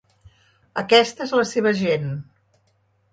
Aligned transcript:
Aquesta 0.81 1.23
és 1.27 1.33
la 1.39 1.43
seva 1.49 1.73
gent. 1.83 2.09